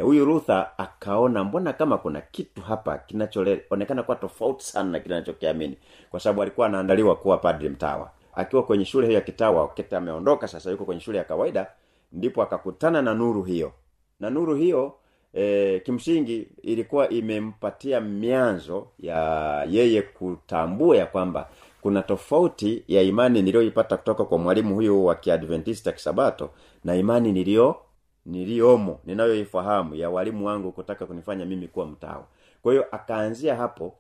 huyu 0.03 0.23
e, 0.23 0.25
rutha 0.25 0.79
akaona 0.79 1.45
mbona 1.45 1.73
kama 1.73 1.99
kuna 1.99 2.21
kitu 2.21 2.61
hapa 2.63 2.99
kinachoonekana 2.99 4.03
kuwa 4.03 4.17
tofauti 4.17 4.65
sana 4.65 4.91
na 4.91 5.01
kile 5.01 5.77
kwa 6.11 6.21
sababu 6.21 6.43
alikuwa 6.43 6.67
anaandaliwa 6.67 7.17
kuwa 7.17 7.39
padri 7.39 7.69
mtawa. 7.69 8.11
Akiwa 8.35 8.63
kwenye 8.63 8.85
shule 8.85 9.07
hiyo 9.07 9.19
ya 9.19 9.25
kitawa 9.25 9.61
wakati 9.63 9.95
ameondoka 9.95 10.49
sasa 10.49 10.71
yuko 10.71 10.85
kwenye 10.85 11.01
shule 11.01 11.19
ya 11.19 11.25
kawaida 11.25 11.67
ndipo 12.13 12.43
akakutana 12.43 13.03
na 13.03 13.15
nuru 13.15 13.43
hiyo. 13.43 13.73
Na 14.21 14.31
nuru 14.31 14.55
hiyo 14.55 14.95
e, 15.35 15.81
kimsingi 15.81 16.49
ilikuwa 16.63 17.09
imempatia 17.09 18.01
mianzo 18.01 18.87
ya 18.99 19.65
yeye 19.71 20.03
kutambua 20.03 20.97
ya 20.97 21.07
kwamba 21.07 21.49
kuna 21.81 22.03
tofauti 22.03 22.85
ya 22.89 23.03
imani 23.03 23.43
niliyoipata 23.43 23.97
kutoka 23.97 24.25
kwa 24.25 24.39
mwalimu 24.39 24.75
huyu 24.75 25.05
wa 25.05 25.15
kiadventista 25.15 25.93
kisabato 25.93 26.51
na 26.85 26.95
imani 26.97 27.33
niliyo 27.33 27.77
niliomo 28.27 29.01
ninayoifahamu 29.05 29.95
ya 29.95 30.11
walimu 30.11 30.47
wangu 30.47 30.73
kutaka 30.73 31.07
kunifanya 31.07 31.45
mimi 31.45 31.69
kuwa 31.69 31.87
mtawa. 31.87 32.25
Kwa 32.63 32.73
hiyo 32.73 32.87
akaanzia 32.93 33.57
hapo 33.57 33.95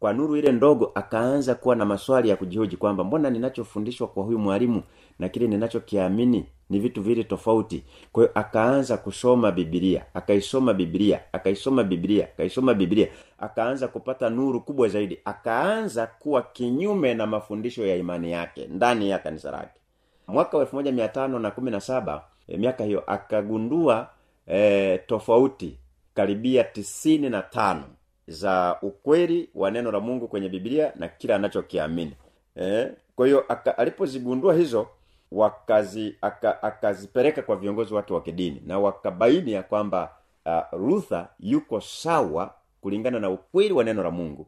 kwa 0.00 0.12
nuru 0.12 0.36
ile 0.36 0.52
ndogo 0.52 0.92
akaanza 0.94 1.54
kuwa 1.54 1.76
na 1.76 1.84
maswali 1.84 2.28
ya 2.28 2.36
kujihoji 2.36 2.76
kwamba 2.76 3.04
mbona 3.04 3.30
ninachofundishwa 3.30 4.08
kwa 4.08 4.24
huyu 4.24 4.38
mwalimu 4.38 4.82
na 5.18 5.28
kile 5.28 5.46
ninachokiamini 5.46 6.46
ni 6.70 6.78
vitu 6.80 7.02
vile 7.02 7.24
tofauti. 7.24 7.84
Kwa 8.12 8.22
hiyo 8.22 8.32
akaanza 8.38 8.96
kusoma 8.96 9.52
Biblia, 9.52 10.04
akaisoma 10.14 10.74
Biblia, 10.74 11.20
akaisoma 11.32 11.84
Biblia, 11.84 12.24
akaisoma 12.24 12.74
Biblia, 12.74 13.08
akaanza 13.38 13.88
kupata 13.88 14.30
nuru 14.30 14.60
kubwa 14.60 14.88
zaidi. 14.88 15.18
Akaanza 15.24 16.06
kuwa 16.06 16.42
kinyume 16.42 17.14
na 17.14 17.26
mafundisho 17.26 17.86
ya 17.86 17.96
imani 17.96 18.32
yake 18.32 18.66
ndani 18.66 19.10
ya 19.10 19.18
kanisa 19.18 19.50
lake. 19.50 19.80
Mwaka 20.28 20.58
wa 20.58 20.64
1517 20.64 22.20
e, 22.48 22.56
miaka 22.56 22.84
hiyo 22.84 23.00
akagundua 23.06 24.10
e, 24.46 24.98
tofauti 24.98 25.78
karibia 26.14 26.64
tisini 26.64 27.30
na 27.30 27.42
tano 27.42 27.84
za 28.26 28.76
ukweli 28.82 29.48
wa 29.54 29.70
neno 29.70 29.92
la 29.92 30.00
mungu 30.00 30.28
kwenye 30.28 30.48
biblia 30.48 30.92
na 30.96 31.08
kila 31.08 31.36
anachokiamini. 31.36 32.12
E, 32.60 32.88
kwa 33.16 33.26
hiyo 33.26 33.44
alipozigundua 33.76 34.54
hizo 34.54 34.86
wakazi 35.32 36.16
aka, 36.20 36.62
akazipeleka 36.62 37.42
kwa 37.42 37.56
viongozi 37.56 37.94
wake 37.94 38.12
wa 38.12 38.20
kidini 38.22 38.62
na 38.66 38.78
wakabaini 38.78 39.52
ya 39.52 39.62
kwamba 39.62 40.10
uh, 40.46 40.80
luther 40.80 41.28
yuko 41.40 41.80
sawa 41.80 42.54
kulingana 42.80 43.20
na 43.20 43.30
ukweli 43.30 43.74
wa 43.74 43.84
neno 43.84 44.02
la 44.02 44.10
mungu 44.10 44.46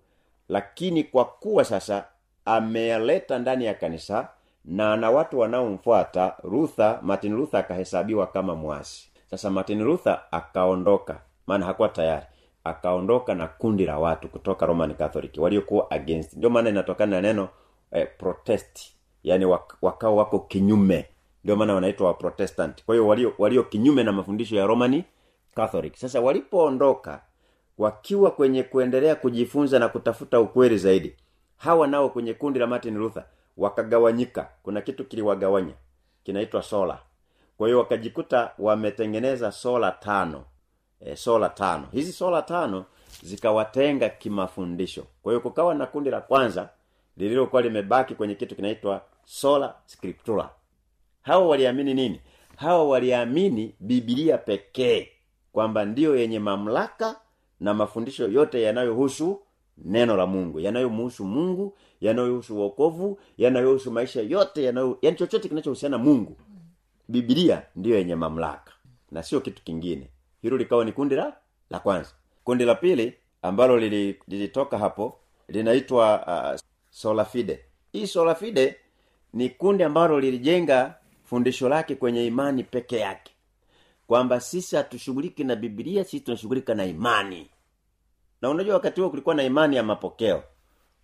lakini 0.48 1.04
kwa 1.04 1.24
kuwa 1.24 1.64
sasa 1.64 2.04
ameyaleta 2.44 3.38
ndani 3.38 3.64
ya 3.64 3.74
kanisa 3.74 4.28
na 4.66 4.96
na 4.96 5.10
watu 5.10 5.38
wanaomfuata 5.38 6.34
Luther 6.44 6.98
Martin 7.02 7.36
Luther 7.36 7.60
akahesabiwa 7.60 8.26
kama 8.26 8.54
mwasi. 8.54 9.08
Sasa 9.30 9.50
Martin 9.50 9.82
Luther 9.84 10.20
akaondoka 10.30 11.20
maana 11.46 11.66
hakuwa 11.66 11.88
tayari. 11.88 12.26
Akaondoka 12.64 13.34
na 13.34 13.46
kundi 13.46 13.86
la 13.86 13.98
watu 13.98 14.28
kutoka 14.28 14.66
Roman 14.66 14.94
Catholic 14.94 15.32
waliokuwa 15.38 15.90
against. 15.90 16.32
Ndio 16.36 16.50
maana 16.50 16.70
inatokana 16.70 17.16
na 17.16 17.22
neno 17.28 17.48
eh, 17.92 18.08
protest. 18.18 18.80
Yani 19.22 19.44
wak, 19.44 19.76
wakao 19.82 20.16
wako 20.16 20.38
kinyume. 20.38 21.06
Ndio 21.44 21.56
maana 21.56 21.74
wanaitwa 21.74 22.06
waprotestant 22.06 22.84
kwa 22.84 22.94
hiyo 22.94 23.06
walio 23.08 23.32
walio 23.38 23.62
kinyume 23.62 24.02
na 24.02 24.12
mafundisho 24.12 24.56
ya 24.56 24.66
Roman 24.66 25.02
Catholic. 25.54 25.96
Sasa 25.96 26.20
walipoondoka 26.20 27.20
wakiwa 27.78 28.30
kwenye 28.30 28.62
kuendelea 28.62 29.14
kujifunza 29.14 29.78
na 29.78 29.88
kutafuta 29.88 30.40
ukweli 30.40 30.78
zaidi 30.78 31.16
hawa 31.56 31.86
nao 31.86 32.08
kwenye 32.08 32.34
kundi 32.34 32.58
la 32.58 32.66
Martin 32.66 32.96
Luther 32.98 33.24
wakagawanyika. 33.56 34.48
Kuna 34.62 34.80
kitu 34.80 35.04
kiliwagawanya 35.04 35.74
kinaitwa 36.24 36.62
sola 36.62 36.98
kwa 37.58 37.66
hiyo 37.68 37.78
wakajikuta 37.78 38.52
wametengeneza 38.58 39.52
sola 39.52 39.90
tano. 39.92 40.44
E, 41.00 41.16
sola 41.16 41.48
tano. 41.48 41.88
Hizi 41.92 42.12
sola 42.12 42.42
tano 42.42 42.84
zikawatenga 43.22 44.08
kimafundisho. 44.08 45.04
Kwa 45.22 45.32
hiyo 45.32 45.40
kukawa 45.40 45.74
na 45.74 45.86
kundi 45.86 46.10
la 46.10 46.20
kwanza 46.20 46.68
lililokuwa 47.16 47.62
limebaki 47.62 48.14
kwenye 48.14 48.34
kitu 48.34 48.56
kinaitwa 48.56 49.02
sola 49.24 49.74
scriptura. 49.86 50.50
Hawa 51.22 51.46
waliamini 51.46 51.94
nini? 51.94 52.20
Hawa 52.56 52.88
waliamini 52.88 53.74
bibilia 53.80 54.38
pekee 54.38 55.08
kwamba 55.52 55.84
ndiyo 55.84 56.16
yenye 56.16 56.38
mamlaka 56.38 57.16
na 57.60 57.74
mafundisho 57.74 58.28
yote 58.28 58.62
yanayohusu 58.62 59.42
neno 59.78 60.16
la 60.16 60.26
mungu 60.26 60.60
yanayomuhusu 60.60 61.24
mungu 61.24 61.76
yanayohusu 62.00 62.58
wokovu 62.60 63.18
yanayohusu 63.38 63.90
maisha 63.90 64.20
yote 64.22 64.62
yanayo 64.62 64.98
yani 65.02 65.16
chochote 65.16 65.48
kinachohusiana 65.48 65.98
na 65.98 66.04
mungu. 66.04 66.36
Bibilia 67.08 67.62
ndiyo 67.76 67.96
yenye 67.98 68.14
mamlaka 68.14 68.72
na 69.10 69.22
sio 69.22 69.40
kitu 69.40 69.62
kingine. 69.62 70.10
Hilo 70.42 70.56
likawa 70.56 70.84
ni 70.84 70.92
kundi 70.92 71.14
la 71.14 71.36
la 71.70 71.78
kwanza. 71.78 72.10
Kundi 72.44 72.64
la 72.64 72.74
pili 72.74 73.14
ambalo 73.42 73.78
lili- 73.78 74.16
lilitoka 74.28 74.78
hapo 74.78 75.18
linaitwa 75.48 76.26
uh, 76.54 76.60
solafide 76.90 77.60
hii 77.92 78.06
solafide 78.06 78.76
ni 79.32 79.48
kundi 79.50 79.82
ambalo 79.84 80.20
lilijenga 80.20 80.94
fundisho 81.24 81.68
lake 81.68 81.94
kwenye 81.94 82.26
imani 82.26 82.64
peke 82.64 82.96
yake. 82.96 83.32
Kwamba 84.06 84.40
sisi 84.40 84.76
hatushughuliki 84.76 85.44
na 85.44 85.56
bibilia 85.56 86.04
sisi 86.04 86.20
tunashughulika 86.20 86.74
na 86.74 86.84
imani 86.86 87.50
na 88.42 88.50
unajua 88.50 88.74
wakati 88.74 89.00
huo 89.00 89.10
kulikuwa 89.10 89.34
na 89.34 89.42
imani 89.42 89.76
ya 89.76 89.82
mapokeo. 89.82 90.42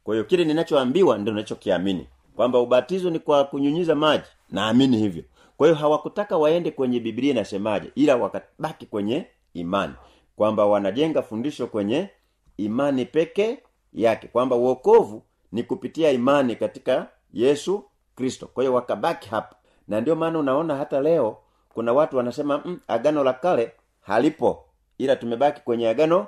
Kwa 0.05 0.15
hiyo 0.15 0.25
kile 0.25 0.45
ninachoambiwa 0.45 1.19
ndio 1.19 1.33
ninachokiamini. 1.35 2.07
Kwamba 2.37 2.59
ubatizo 2.59 3.11
ni 3.11 3.19
kwa 3.19 3.45
kunyunyiza 3.45 3.95
maji. 3.95 4.25
Naamini 4.51 4.97
hivyo. 4.99 5.25
Kwa 5.57 5.67
hiyo 5.67 5.79
hawakutaka 5.79 6.37
waende 6.37 6.71
kwenye 6.71 7.01
biblia 7.01 7.31
inasemaje 7.31 7.93
ila 7.95 8.17
wakabaki 8.17 8.87
kwenye 8.87 9.27
imani. 9.55 9.95
Kwamba 10.37 10.67
wanajenga 10.67 11.23
fundisho 11.23 11.67
kwenye 11.67 12.09
imani 12.57 13.05
peke 13.07 13.59
yake. 13.93 14.29
Kwamba 14.29 14.57
uokovu 14.57 15.23
ni 15.53 15.63
kupitia 15.63 16.11
imani 16.11 16.57
katika 16.57 17.07
yesu 17.33 17.85
kristo. 18.17 18.47
Kwa 18.47 18.63
hiyo 18.65 18.75
wakabaki 18.75 19.29
hapa 19.29 19.57
na 19.89 20.01
ndio 20.01 20.17
maana 20.17 20.39
unaona 20.39 20.77
hata 20.77 21.01
leo 21.01 21.37
kuna 21.69 21.93
watu 21.93 22.17
wanasema 22.17 22.63
mm, 22.65 22.81
agano 22.89 23.25
la 23.25 23.33
kale 23.33 23.73
halipo. 24.01 24.65
Ila 24.99 25.17
tumebaki 25.17 25.61
kwenye 25.61 25.89
agano 25.89 26.27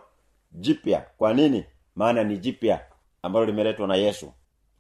jipya. 0.55 1.05
Kwa 1.19 1.35
nini? 1.35 1.65
Maana 1.97 2.25
ni 2.25 2.39
jipya 2.39 2.81
ambalo 3.23 3.47
limeletwa 3.47 3.87
na 3.89 3.97
yesu. 3.97 4.33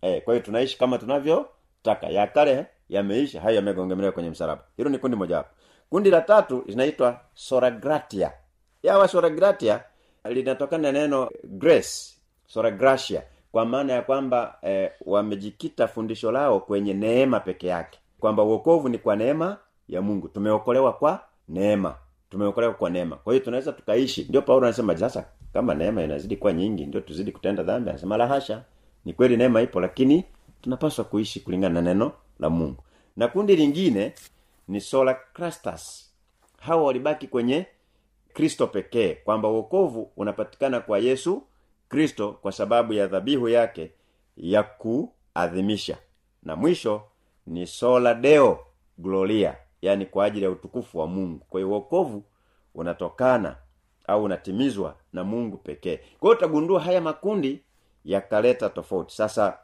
Eh, 0.02 0.22
kwa 0.24 0.34
hiyo 0.34 0.46
tunaishi 0.46 0.78
kama 0.78 0.98
tunavyotaka. 0.98 2.06
Ya 2.08 2.26
kale 2.26 2.66
yameisha 2.88 3.40
hayo 3.40 3.56
yamegongemelewa 3.56 4.12
kwenye 4.12 4.30
msalaba. 4.30 4.62
Hilo 4.76 4.90
ni 4.90 4.98
kundi 4.98 5.16
mojawapo 5.16 5.48
kundi 5.90 6.10
la 6.10 6.20
tatu 6.20 6.64
linaitwa 6.66 7.20
soragratia. 7.34 8.32
Yawa 8.82 9.08
soragratia 9.08 9.80
linatokana 10.24 10.92
na 10.92 10.98
neno 10.98 11.30
grace 11.44 12.14
soragratia 12.46 13.22
kwa 13.52 13.64
maana 13.66 13.92
ya 13.92 14.02
kwamba 14.02 14.58
eh, 14.62 14.90
wamejikita 15.06 15.88
fundisho 15.88 16.32
lao 16.32 16.60
kwenye 16.60 16.94
neema 16.94 17.40
peke 17.40 17.66
yake. 17.66 17.98
Kwamba 18.20 18.42
uokovu 18.42 18.88
ni 18.88 18.98
kwa 18.98 19.16
neema 19.16 19.56
ya 19.88 20.02
mungu. 20.02 20.28
Tumeokolewa 20.28 20.92
kwa 20.92 21.20
neema. 21.48 21.94
Tumeokolewa 22.30 22.74
kwa 22.74 22.90
neema. 22.90 23.16
Kwa 23.16 23.32
hiyo 23.32 23.44
tunaweza 23.44 23.72
tukaishi. 23.72 24.26
Ndio 24.28 24.42
paulo 24.42 24.66
anasema 24.66 24.96
sasa 24.96 25.24
kama 25.54 25.74
neema 25.74 26.02
inazidi 26.02 26.36
kuwa 26.36 26.52
nyingi 26.52 26.86
ndio 26.86 27.00
tuzidi 27.00 27.32
kutenda 27.32 27.62
dhambi. 27.62 27.90
Anasema 27.90 28.16
la 28.16 28.26
hasha 28.26 28.64
ni 29.04 29.12
kweli 29.12 29.36
neema 29.36 29.62
ipo 29.62 29.80
lakini 29.80 30.24
tunapaswa 30.62 31.04
kuishi 31.04 31.40
kulingana 31.40 31.74
na 31.74 31.80
neno 31.94 32.12
la 32.38 32.50
mungu. 32.50 32.82
Na 33.16 33.28
kundi 33.28 33.56
lingine 33.56 34.12
ni 34.68 34.80
sola 34.80 35.14
crastas 35.14 36.10
hawa 36.58 36.82
walibaki 36.84 37.26
kwenye 37.28 37.66
kristo 38.32 38.66
pekee 38.66 39.14
kwamba 39.14 39.48
uokovu 39.48 40.10
unapatikana 40.16 40.80
kwa 40.80 40.98
yesu 40.98 41.42
kristo 41.88 42.32
kwa 42.42 42.52
sababu 42.52 42.92
ya 42.92 43.06
dhabihu 43.06 43.48
yake 43.48 43.90
ya 44.36 44.62
kuadhimisha. 44.62 45.96
Na 46.42 46.56
mwisho 46.56 47.02
ni 47.46 47.66
sola 47.66 48.14
deo 48.14 48.58
gloria 48.98 49.56
yani 49.82 50.06
kwa 50.06 50.24
ajili 50.24 50.44
ya 50.44 50.50
utukufu 50.50 50.98
wa 50.98 51.06
mungu. 51.06 51.44
Kwa 51.50 51.60
hiyo 51.60 51.70
uokovu 51.70 52.22
unatokana 52.74 53.56
au 54.06 54.24
unatimizwa 54.24 54.94
na 55.12 55.24
mungu 55.24 55.56
pekee. 55.56 55.96
Kwa 55.96 56.28
hiyo 56.28 56.38
utagundua 56.38 56.80
haya 56.80 57.00
makundi 57.00 57.60
yakaleta 58.04 58.68
tofauti. 58.70 59.14
Sasa 59.16 59.58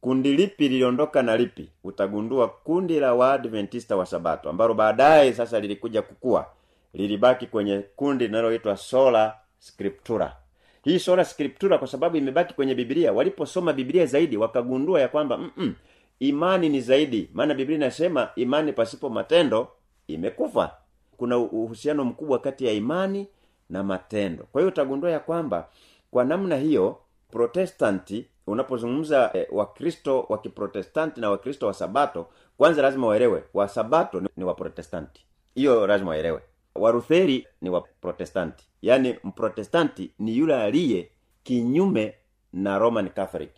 kundi 0.00 0.36
lipi 0.36 0.68
liliondoka 0.68 1.22
na 1.22 1.36
lipi? 1.36 1.68
Utagundua 1.84 2.48
kundi 2.48 3.00
la 3.00 3.14
waadventista 3.14 3.96
wa 3.96 4.06
sabato 4.06 4.50
ambalo 4.50 4.74
baadaye 4.74 5.32
sasa 5.32 5.60
lilikuja 5.60 6.02
kukua. 6.02 6.46
Lilibaki 6.94 7.46
kwenye 7.46 7.78
kundi 7.96 8.26
linaloitwa 8.26 8.76
sola 8.76 9.34
scriptura. 9.58 10.36
Hii 10.84 10.98
sola 10.98 11.24
scriptura 11.24 11.78
kwa 11.78 11.86
sababu 11.88 12.16
imebaki 12.16 12.54
kwenye 12.54 12.74
biblia. 12.74 13.12
Waliposoma 13.12 13.72
biblia 13.72 14.06
zaidi 14.06 14.36
wakagundua 14.36 15.00
ya 15.00 15.08
kwamba 15.08 15.38
mm 15.38 15.74
imani 16.20 16.68
ni 16.68 16.80
zaidi. 16.80 17.30
Maana 17.34 17.54
biblia 17.54 17.76
inasema 17.76 18.28
imani 18.36 18.72
pasipo 18.72 19.08
matendo 19.10 19.68
imekufa. 20.06 20.70
Kuna 21.16 21.38
uhusiano 21.38 22.04
mkubwa 22.04 22.38
kati 22.38 22.66
ya 22.66 22.72
imani 22.72 23.26
na 23.72 23.82
matendo. 23.82 24.44
Kwa 24.52 24.60
hiyo 24.60 24.68
utagundua 24.72 25.10
ya 25.10 25.20
kwamba 25.20 25.68
kwa 26.10 26.24
namna 26.24 26.56
hiyo 26.56 26.98
protestanti 27.30 28.26
unapozungumza 28.46 29.30
eh, 29.34 29.46
wakristo 29.52 30.26
wa 30.28 30.38
kiprotestanti 30.38 31.20
na 31.20 31.30
wakristo 31.30 31.66
wa 31.66 31.74
sabato 31.74 32.26
kwanza 32.56 32.82
lazima 32.82 33.06
waelewe 33.06 33.44
wa 33.54 33.68
sabato 33.68 34.20
ni, 34.20 34.28
ni 34.36 34.44
waprotestanti 34.44 35.26
hiyo 35.54 35.86
lazima 35.86 36.10
waelewe. 36.10 36.40
Warutheri 36.74 37.46
ni 37.60 37.70
waprotestanti 37.70 38.64
yaani 38.82 39.16
mprotestanti 39.24 40.10
ni 40.18 40.36
yule 40.36 40.54
aliye 40.54 41.10
kinyume 41.42 42.14
na 42.52 42.78
roman 42.78 43.08
catholic. 43.10 43.50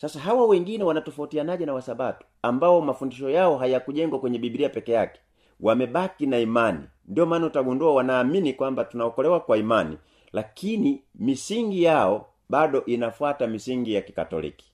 Sasa 0.00 0.20
hawa 0.20 0.46
wengine 0.46 0.84
wanatofautianaje 0.84 1.66
na 1.66 1.74
wasabato 1.74 2.26
ambao 2.42 2.80
mafundisho 2.80 3.30
yao 3.30 3.56
hayakujengwa 3.58 4.18
kwenye 4.20 4.38
biblia 4.38 4.68
peke 4.68 4.92
yake 4.92 5.20
wamebaki 5.60 6.26
na 6.26 6.38
imani. 6.38 6.84
Ndio 7.08 7.26
maana 7.26 7.46
utagundua 7.46 7.94
wanaamini 7.94 8.52
kwamba 8.52 8.84
tunaokolewa 8.84 9.40
kwa 9.40 9.56
imani 9.58 9.98
lakini 10.32 11.02
misingi 11.14 11.82
yao 11.82 12.28
bado 12.48 12.84
inafuata 12.84 13.46
misingi 13.46 13.94
ya 13.94 14.02
kikatoliki. 14.02 14.72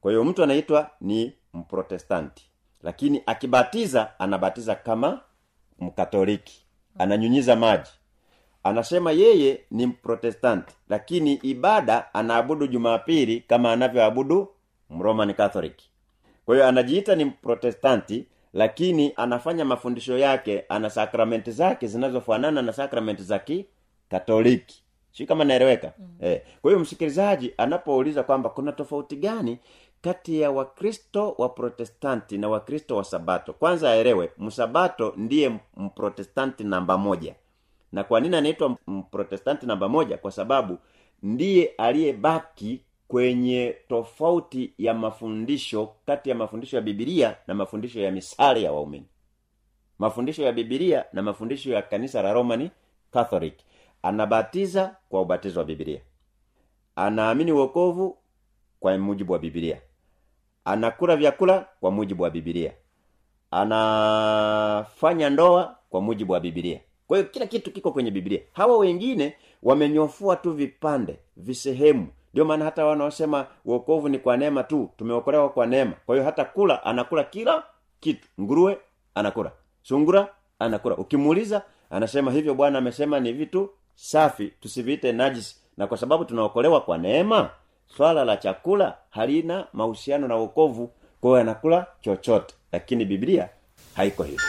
Kwa 0.00 0.10
hiyo 0.12 0.24
mtu 0.24 0.42
anaitwa 0.42 0.90
ni 1.00 1.32
mprotestanti 1.54 2.50
lakini 2.82 3.22
akibatiza 3.26 4.20
anabatiza 4.20 4.74
kama 4.74 5.20
mkatoliki. 5.78 6.66
Ananyunyiza 6.98 7.56
maji. 7.56 7.90
Anasema 8.64 9.12
yeye 9.12 9.64
ni 9.70 9.86
mprotestanti 9.86 10.74
lakini 10.88 11.32
ibada 11.34 12.14
anaabudu 12.14 12.66
jumapili 12.66 13.40
kama 13.40 13.72
anavyoabudu 13.72 14.48
mroman 14.90 15.34
catholic. 15.34 15.76
Kwa 16.44 16.54
hiyo 16.54 16.66
anajiita 16.68 17.14
ni 17.14 17.24
mprotestanti 17.24 18.26
lakini 18.52 19.12
anafanya 19.16 19.64
mafundisho 19.64 20.18
yake 20.18 20.64
ana 20.68 20.90
sakramenti 20.90 21.50
zake 21.50 21.86
zinazofanana 21.86 22.62
na 22.62 22.72
sakramenti 22.72 23.22
za 23.22 23.38
kikatoliki 23.38 24.82
si 25.12 25.26
kama 25.26 25.44
naeleweka 25.44 25.92
mm. 25.98 26.08
eh. 26.20 26.42
kwa 26.62 26.70
hiyo 26.70 26.80
msikilizaji 26.80 27.54
anapouliza 27.56 28.22
kwamba 28.22 28.50
kuna 28.50 28.72
tofauti 28.72 29.16
gani 29.16 29.58
kati 30.00 30.40
ya 30.40 30.50
wakristo 30.50 31.34
wa 31.38 31.48
protestanti 31.48 32.38
na 32.38 32.48
wakristo 32.48 32.96
wa 32.96 33.04
sabato 33.04 33.52
kwanza 33.52 33.90
aelewe 33.90 34.30
msabato 34.38 35.14
ndiye 35.16 35.58
mprotestanti 35.76 36.64
namba 36.64 36.98
moja 36.98 37.34
na 37.92 38.04
kwa 38.04 38.20
nini 38.20 38.36
anaitwa 38.36 38.76
mprotestanti 38.86 39.66
namba 39.66 39.88
moja 39.88 40.18
kwa 40.18 40.30
sababu 40.30 40.78
ndiye 41.22 41.66
aliyebaki 41.78 42.80
kwenye 43.12 43.76
tofauti 43.88 44.72
ya 44.78 44.94
mafundisho 44.94 45.94
kati 46.06 46.28
ya 46.30 46.34
mafundisho 46.34 46.76
ya 46.76 46.82
bibilia 46.82 47.36
na 47.46 47.54
mafundisho 47.54 48.00
ya 48.00 48.10
misale 48.12 48.62
ya 48.62 48.72
waumini. 48.72 49.06
Mafundisho 49.98 50.42
ya 50.42 50.52
bibilia 50.52 51.04
na 51.12 51.22
mafundisho 51.22 51.72
ya 51.72 51.82
kanisa 51.82 52.22
la 52.22 52.32
romani 52.32 52.70
catholic. 53.10 53.54
Anabatiza 54.02 54.96
kwa 55.08 55.20
ubatizo 55.20 55.60
wa 55.60 55.64
bibilia 55.66 56.00
anaamini 56.96 57.52
uokovu 57.52 58.18
kwa 58.80 58.98
mujibu 58.98 59.32
wa 59.32 59.38
bibilia 59.38 59.80
anakula 60.64 61.16
vyakula 61.16 61.66
kwa 61.80 61.90
mujibu 61.90 62.22
wa 62.22 62.30
bibilia 62.30 62.72
anafanya 63.50 65.30
ndoa 65.30 65.76
kwa 65.90 66.00
mujibu 66.00 66.32
wa 66.32 66.40
bibilia 66.40 66.80
kwa 67.06 67.18
hiyo 67.18 67.30
kila 67.30 67.46
kitu 67.46 67.72
kiko 67.72 67.92
kwenye 67.92 68.10
bibilia 68.10 68.40
hawa 68.52 68.78
wengine 68.78 69.36
wamenyofua 69.62 70.36
tu 70.36 70.52
vipande 70.52 71.18
visehemu 71.36 72.08
ndio 72.32 72.44
maana 72.44 72.64
hata 72.64 72.86
wanaosema 72.86 73.46
uokovu 73.64 74.08
ni 74.08 74.18
kwa 74.18 74.36
neema 74.36 74.62
tu 74.62 74.90
tumeokolewa 74.96 75.48
kwa 75.48 75.66
neema. 75.66 75.92
Kwa 76.06 76.14
hiyo 76.14 76.24
hata 76.24 76.44
kula 76.44 76.84
anakula 76.84 77.24
kila 77.24 77.62
kitu. 78.00 78.28
Nguruwe 78.40 78.78
anakula. 79.14 79.52
Sungura 79.82 80.28
anakula. 80.58 80.96
Ukimuuliza 80.96 81.62
anasema 81.90 82.30
hivyo 82.32 82.54
bwana 82.54 82.78
amesema 82.78 83.20
ni 83.20 83.32
vitu 83.32 83.70
safi 83.94 84.52
tusiviite 84.60 85.12
najisi. 85.12 85.56
Na 85.76 85.86
kwa 85.86 85.96
sababu 85.96 86.24
tunaokolewa 86.24 86.80
kwa 86.80 86.98
neema 86.98 87.50
swala 87.96 88.24
la 88.24 88.36
chakula 88.36 88.96
halina 89.10 89.66
mahusiano 89.72 90.28
na 90.28 90.36
wokovu. 90.36 90.90
Kwa 91.20 91.30
hiyo 91.30 91.40
anakula 91.40 91.86
chochote. 92.00 92.54
Lakini 92.72 93.04
biblia 93.04 93.48
haiko 93.96 94.22
hivyo 94.22 94.40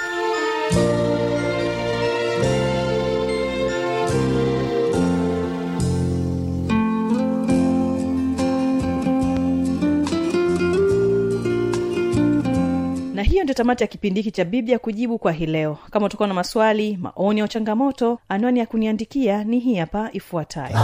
ndio 13.54 13.64
tamati 13.64 13.84
ya 13.84 13.88
kipindi 13.88 14.20
hiki 14.22 14.32
cha 14.32 14.46
biblia 14.46 14.80
kujibu 14.80 15.18
kwa 15.20 15.32
hii 15.32 15.46
leo. 15.46 15.78
Kama 15.92 16.06
utakuwa 16.06 16.28
na 16.28 16.34
maswali 16.34 16.98
maoni 17.02 17.42
au 17.42 17.48
changamoto 17.48 18.20
anwani 18.30 18.60
ya 18.60 18.66
kuniandikia 18.66 19.44
ni 19.44 19.60
hii 19.60 19.76
hapa 19.76 20.10
ifuatayo. 20.14 20.78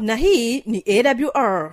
Na 0.00 0.16
hii 0.16 0.60
ni 0.66 0.84
awr 0.86 1.72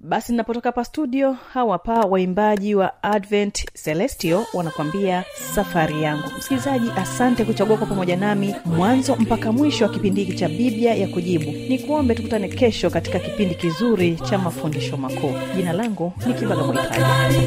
basi 0.00 0.32
ninapotoka 0.32 0.68
hapa 0.68 0.84
studio 0.84 1.32
hawa 1.32 1.78
pa 1.78 2.00
waimbaji 2.00 2.74
wa 2.74 3.02
advent 3.02 3.72
celestio 3.84 4.46
wanakuambia 4.54 5.24
safari 5.54 6.02
yangu. 6.02 6.22
Msikilizaji 6.38 6.90
asante 6.96 7.44
kuchagua 7.44 7.76
kwa 7.76 7.86
pamoja 7.86 8.16
nami 8.16 8.54
mwanzo 8.64 9.16
mpaka 9.16 9.52
mwisho 9.52 9.84
wa 9.84 9.90
kipindi 9.90 10.24
hiki 10.24 10.38
cha 10.38 10.48
biblia 10.48 10.94
ya 10.94 11.08
kujibu. 11.08 11.44
Ni 11.50 11.78
kuombe 11.78 12.14
tukutane 12.14 12.48
kesho 12.48 12.90
katika 12.90 13.18
kipindi 13.18 13.54
kizuri 13.54 14.16
cha 14.16 14.38
mafundisho 14.38 14.96
makuu. 14.96 15.32
Jina 15.56 15.72
langu 15.72 16.12
ni 16.26 16.34
kibaga 16.34 16.62
mwaipaji 16.64 17.38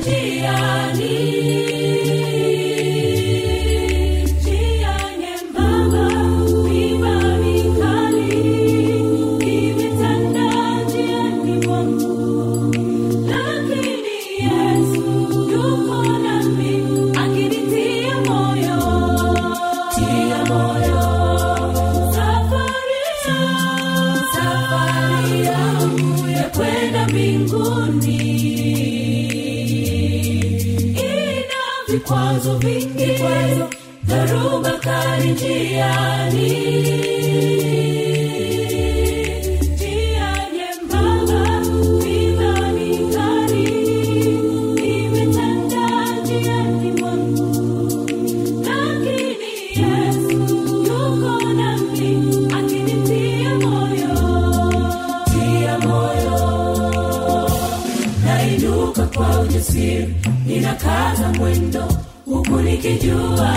ujasiri 59.81 60.15
ninakaza 60.45 61.27
mwendo 61.37 61.83
huku 62.25 62.55
nikijua 62.61 63.51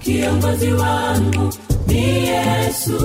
kiongozi 0.00 0.72
wangu 0.72 1.52
ni 1.86 2.28
yesu. 2.28 2.98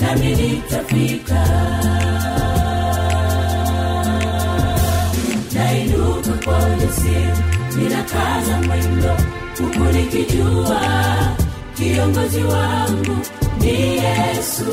Nami 0.00 0.36
nitafika. 0.36 1.46
Nainuka 5.54 6.30
kwa 6.44 6.58
ujasiri 6.58 7.32
ninakaza 7.76 8.60
mwendo 8.66 9.16
huku 9.58 9.92
nikijua 9.92 10.80
kiongozi 11.76 12.42
wangu 12.42 13.16
ni 13.60 13.96
yesu 13.96 14.72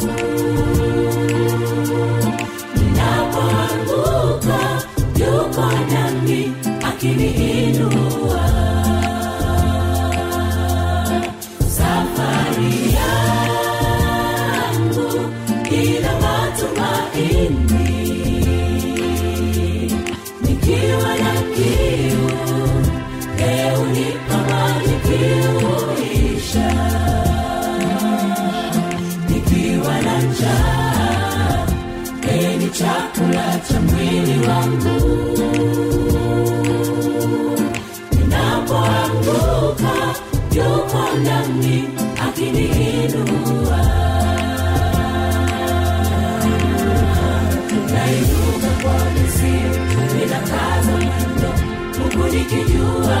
nikijua 52.31 53.17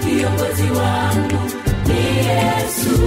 kiongozi 0.00 0.70
wangu 0.78 1.50
ni 1.86 2.16
yesu. 2.26 2.98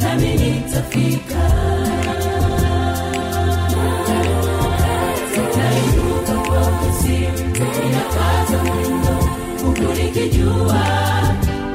Nami 0.00 0.34
nitafika. 0.34 1.48
Nainuka 5.56 6.50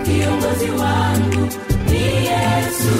kiongozi 0.06 0.70
wangu 0.82 1.48
ni 1.90 2.02
yesu 2.26 2.96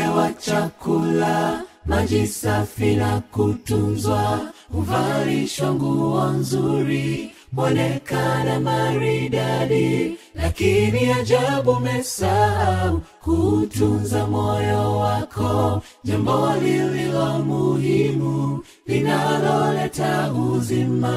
upewa 0.00 0.32
chakula 0.32 1.62
maji 1.86 2.26
safi 2.26 2.94
na 2.96 3.20
kutunzwa 3.20 4.40
huvalishwa 4.72 5.74
nguo 5.74 6.24
nzuri 6.30 7.30
mwonekana 7.52 8.60
maridadi 8.60 10.16
lakini 10.34 11.12
ajabu 11.12 11.70
umesahau 11.70 13.00
kutunza 13.22 14.26
moyo 14.26 14.98
wako. 14.98 15.82
Jambo 16.04 16.52
lililo 16.62 17.38
muhimu 17.38 18.64
linaloleta 18.86 20.32
uzima 20.32 21.16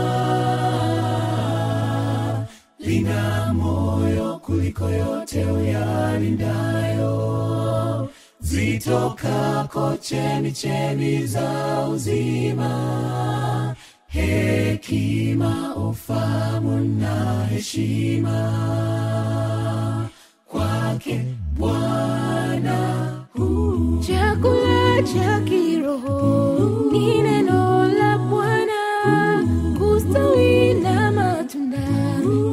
lina 2.80 3.54
moyo 3.54 4.40
kuliko 4.46 4.90
yote 4.90 5.46
uyalindayo 5.46 7.14
zitokako 8.44 9.98
chemi 10.02 10.52
chemi 10.52 11.28
za 11.28 11.88
uzima. 11.94 13.76
Hekima 14.08 15.76
ufamu 15.76 16.78
na 17.00 17.46
heshima. 17.46 18.40
Kwake 20.48 21.22
bwana 21.58 22.78
chakula 24.08 25.04
cha 25.14 25.40
kiroho 25.40 26.90
ni 26.92 27.22
neno 27.22 27.88
la 27.88 28.18
bwana. 28.18 28.82
Kustawi 29.80 30.74
na 30.74 31.12
matunda 31.12 31.88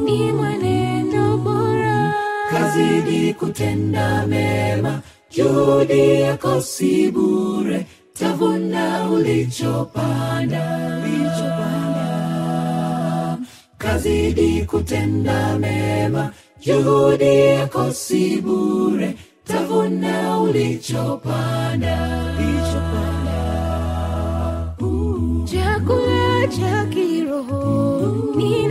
ni 0.05 0.31
mwenendo 0.31 1.37
bora. 1.37 2.13
Kazidi 2.51 3.33
kutenda 3.33 4.27
mema 4.27 5.01
juhudi 5.35 6.21
yako 6.21 6.61
si 6.61 7.11
bure 7.11 7.85
tavuna 8.13 9.09
ulichopanda. 9.09 10.63
Kazidi 13.77 14.65
kutenda 14.65 15.57
mema 15.59 16.31
juhudi 16.65 17.35
yako 17.45 17.91
si 17.91 18.41
bure 18.41 19.15
tavuna 19.45 20.39
ulichopanda. 20.39 21.97
Chakula 25.51 26.47
cha 26.47 26.85
kiroho 26.85 28.35
ni 28.35 28.67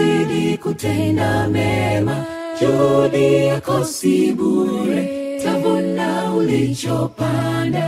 kazidi 0.00 0.56
kutenda 0.58 1.48
mema. 1.48 2.24
Juhudi 2.60 3.34
yako 3.46 3.84
si 3.84 4.32
bure 4.32 5.38
tavuna 5.44 6.34
ulichopanda. 6.34 7.86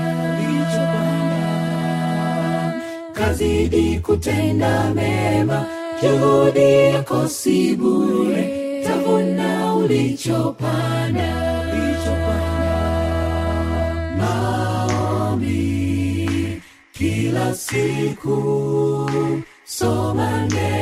Kazidi 3.13 3.99
kutenda 4.01 4.91
mema. 4.95 5.67
Juhudi 6.03 6.73
yako 6.95 7.29
si 7.29 7.77
bure 7.77 8.83
tavuna 8.85 9.75
ulichopanda. 9.75 11.33
Maombi 15.33 16.63
kila 16.93 17.55
siku 17.55 18.37
soma 19.65 20.47
neno 20.47 20.82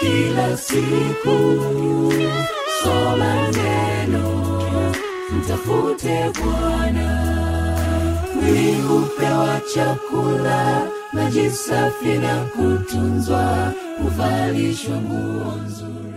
kila 0.00 0.56
siku. 0.56 1.36
Soma 2.82 3.34
neno 3.56 4.24
mtafute 5.36 6.30
bwana. 6.42 7.08
Mwili 8.34 8.80
hupewa 8.80 9.60
chakula 9.74 10.82
maji 11.12 11.50
safi 11.50 12.08
na 12.18 12.44
kutunzwa. 12.44 13.72
Huvalishwa 14.02 14.96
nguo 14.96 15.52
nzuri 15.66 16.09